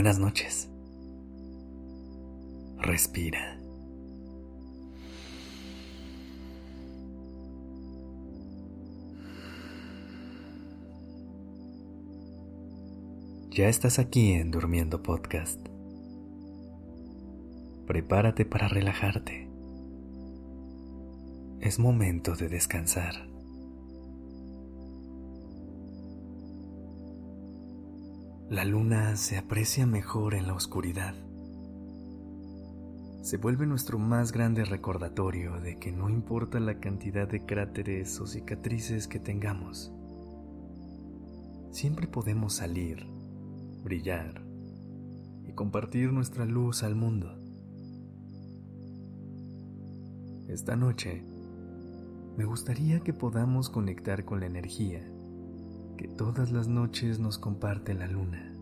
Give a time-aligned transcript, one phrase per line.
[0.00, 0.66] buenas noches.
[2.78, 3.60] Respira.
[13.50, 15.60] Ya estás aquí en Durmiendo Podcast.
[17.86, 19.50] Prepárate para relajarte.
[21.60, 23.29] Es momento de descansar.
[28.50, 31.14] La luna se aprecia mejor en la oscuridad.
[33.22, 38.26] Se vuelve nuestro más grande recordatorio de que no importa la cantidad de cráteres o
[38.26, 39.92] cicatrices que tengamos,
[41.70, 43.06] siempre podemos salir,
[43.84, 44.42] brillar
[45.46, 47.38] y compartir nuestra luz al mundo.
[50.48, 51.22] Esta noche,
[52.36, 55.08] me gustaría que podamos conectar con la energía
[56.00, 58.54] que todas las noches nos comparte la luna,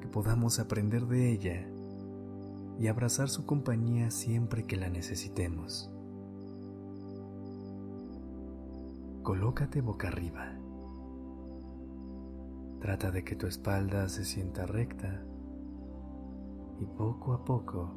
[0.00, 1.68] que podamos aprender de ella
[2.80, 5.88] y abrazar su compañía siempre que la necesitemos.
[9.22, 10.52] Colócate boca arriba.
[12.80, 15.22] Trata de que tu espalda se sienta recta
[16.80, 17.94] y poco a poco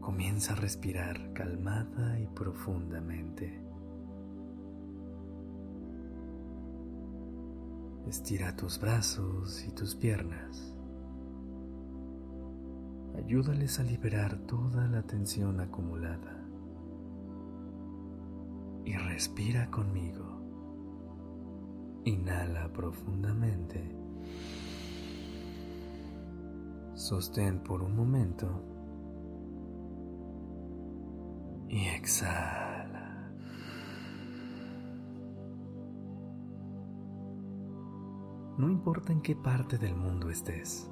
[0.00, 3.51] comienza a respirar calmada y profundamente.
[8.12, 10.76] Estira tus brazos y tus piernas.
[13.16, 16.44] Ayúdales a liberar toda la tensión acumulada.
[18.84, 20.26] Y respira conmigo.
[22.04, 23.80] Inhala profundamente.
[26.92, 28.62] Sostén por un momento.
[31.70, 32.71] Y exhala.
[38.62, 40.88] No importa en qué parte del mundo estés.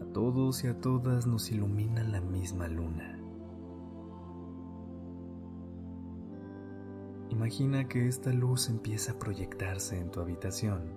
[0.00, 3.18] A todos y a todas nos ilumina la misma luna.
[7.30, 10.94] Imagina que esta luz empieza a proyectarse en tu habitación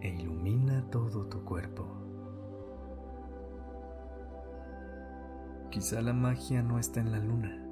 [0.00, 1.84] e ilumina todo tu cuerpo.
[5.72, 7.66] Quizá la magia no está en la luna,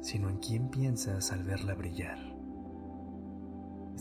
[0.00, 2.33] sino en quién piensas al verla brillar.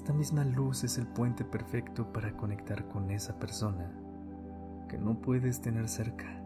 [0.04, 3.90] Esta misma luz es el puente perfecto para conectar con esa persona
[4.90, 6.44] que no puedes tener cerca.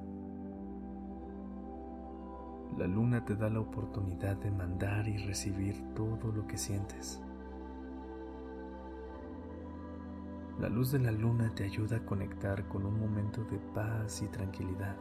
[2.78, 7.20] La luna te da la oportunidad de mandar y recibir todo lo que sientes.
[10.60, 14.28] La luz de la luna te ayuda a conectar con un momento de paz y
[14.28, 14.96] tranquilidad.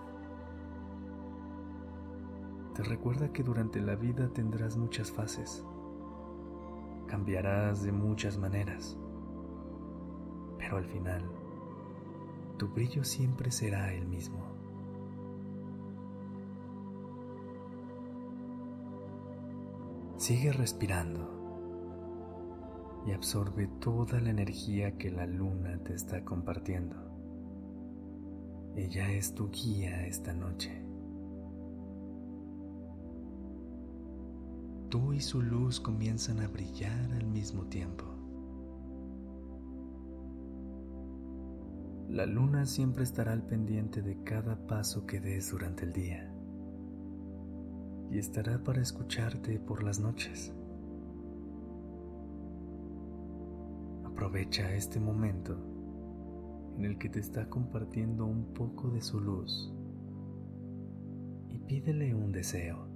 [2.74, 5.62] Te recuerda que durante la vida tendrás muchas fases
[7.06, 8.98] cambiarás de muchas maneras,
[10.58, 11.24] pero al final
[12.58, 14.38] tu brillo siempre será el mismo.
[20.16, 21.36] Sigue respirando
[23.06, 26.96] y absorbe toda la energía que la luna te está compartiendo.
[28.74, 30.85] Ella es tu guía esta noche.
[34.88, 38.04] Tú y su luz comienzan a brillar al mismo tiempo.
[42.08, 46.32] La luna siempre estará al pendiente de cada paso que des durante el día
[48.10, 50.54] y estará para escucharte por las noches.
[54.04, 55.56] Aprovecha este momento
[56.78, 59.72] en el que te está compartiendo un poco de su luz
[61.48, 62.95] y pídele un deseo.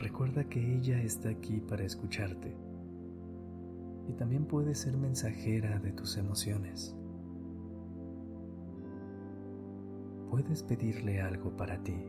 [0.00, 2.56] Recuerda que ella está aquí para escucharte
[4.08, 6.96] y también puede ser mensajera de tus emociones.
[10.30, 12.02] Puedes pedirle algo para ti,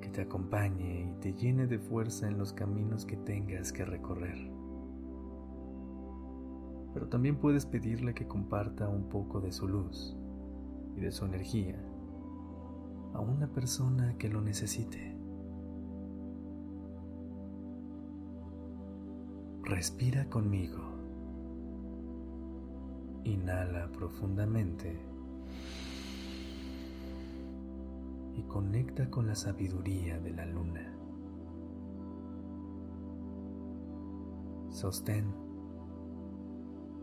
[0.00, 4.50] que te acompañe y te llene de fuerza en los caminos que tengas que recorrer.
[6.94, 10.16] Pero también puedes pedirle que comparta un poco de su luz
[10.96, 11.80] y de su energía
[13.14, 15.11] a una persona que lo necesite.
[19.74, 20.82] Respira conmigo.
[23.24, 25.00] Inhala profundamente
[28.36, 30.94] y conecta con la sabiduría de la luna.
[34.68, 35.32] Sostén.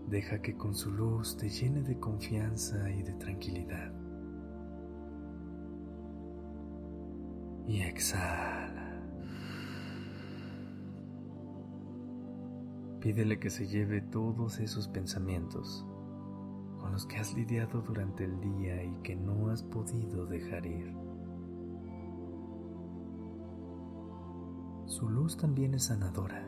[0.07, 3.91] Deja que con su luz te llene de confianza y de tranquilidad.
[7.65, 8.78] Y exhala.
[12.99, 15.85] Pídele que se lleve todos esos pensamientos
[16.79, 20.93] con los que has lidiado durante el día y que no has podido dejar ir.
[24.85, 26.45] Su luz también es sanadora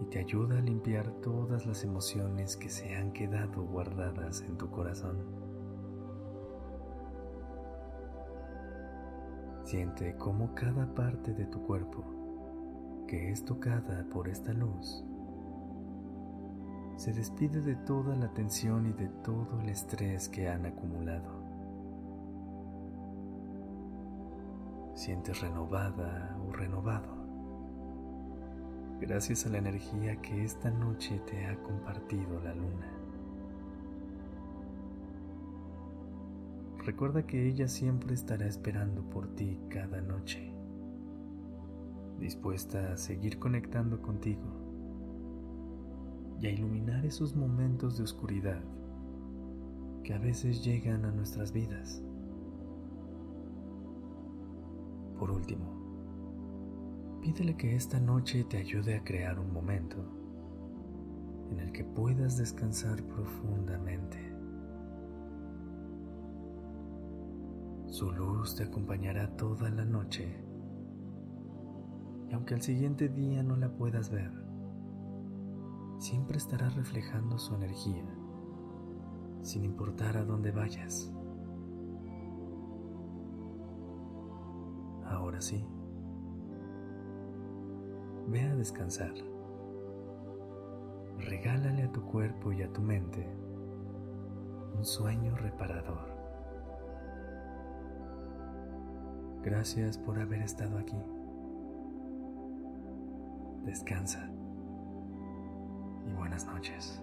[0.00, 4.68] y te ayuda a limpiar todas las emociones que se han quedado guardadas en tu
[4.68, 5.18] corazón.
[9.62, 12.25] Siente cómo cada parte de tu cuerpo
[13.06, 15.04] que es tocada por esta luz
[16.96, 21.44] se despide de toda la tensión y de todo el estrés que han acumulado.
[24.94, 27.14] Sientes renovada o renovado
[28.98, 32.90] gracias a la energía que esta noche te ha compartido la luna.
[36.78, 40.50] Recuerda que ella siempre estará esperando por ti cada noche,
[42.18, 44.66] dispuesta a seguir conectando contigo
[46.40, 48.62] y a iluminar esos momentos de oscuridad
[50.02, 52.02] que a veces llegan a nuestras vidas.
[55.18, 59.96] Por último, pídele que esta noche te ayude a crear un momento
[61.50, 64.18] en el que puedas descansar profundamente.
[67.88, 70.45] Su luz te acompañará toda la noche
[72.28, 74.32] y aunque al siguiente día no la puedas ver,
[75.98, 78.04] siempre estará reflejando su energía,
[79.42, 81.12] sin importar a dónde vayas.
[85.04, 85.64] Ahora sí,
[88.28, 89.14] ve a descansar.
[91.18, 93.26] Regálale a tu cuerpo y a tu mente
[94.76, 96.14] un sueño reparador.
[99.42, 101.15] Gracias por haber estado aquí.
[103.66, 104.30] Descansa
[106.06, 107.02] y buenas noches.